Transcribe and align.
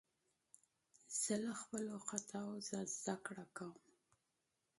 زه 1.21 1.33
له 1.43 1.51
خپلو 1.61 1.95
خطاوو 2.07 2.65
څخه 2.69 2.89
زدکړه 3.01 3.45
کوم. 3.57 3.73